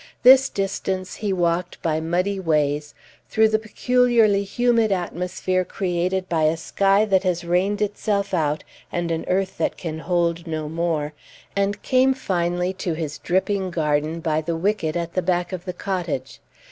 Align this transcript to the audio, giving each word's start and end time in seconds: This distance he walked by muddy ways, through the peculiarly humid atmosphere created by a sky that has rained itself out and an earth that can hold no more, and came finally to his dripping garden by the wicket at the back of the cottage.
This 0.23 0.49
distance 0.49 1.13
he 1.17 1.31
walked 1.31 1.79
by 1.83 1.99
muddy 1.99 2.39
ways, 2.39 2.95
through 3.29 3.49
the 3.49 3.59
peculiarly 3.59 4.43
humid 4.43 4.91
atmosphere 4.91 5.63
created 5.63 6.27
by 6.27 6.45
a 6.45 6.57
sky 6.57 7.05
that 7.05 7.21
has 7.21 7.43
rained 7.43 7.83
itself 7.83 8.33
out 8.33 8.63
and 8.91 9.11
an 9.11 9.25
earth 9.27 9.59
that 9.59 9.77
can 9.77 9.99
hold 9.99 10.47
no 10.47 10.67
more, 10.67 11.13
and 11.55 11.83
came 11.83 12.15
finally 12.15 12.73
to 12.73 12.93
his 12.95 13.19
dripping 13.19 13.69
garden 13.69 14.21
by 14.21 14.41
the 14.41 14.55
wicket 14.57 14.95
at 14.95 15.13
the 15.13 15.21
back 15.21 15.53
of 15.53 15.65
the 15.65 15.71
cottage. 15.73 16.39